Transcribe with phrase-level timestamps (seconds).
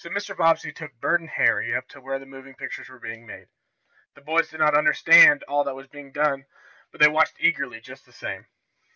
[0.01, 0.35] So Mr.
[0.35, 3.47] Bobbsey took Bert and Harry up to where other moving pictures were being made.
[4.15, 6.47] The boys did not understand all that was being done,
[6.91, 8.47] but they watched eagerly just the same.